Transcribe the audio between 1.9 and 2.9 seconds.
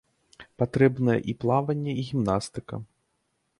і гімнастыка.